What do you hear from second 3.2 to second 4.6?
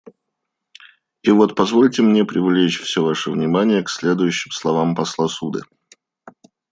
внимание к следующим